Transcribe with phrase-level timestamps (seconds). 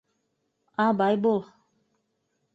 [0.85, 1.39] Абай бул.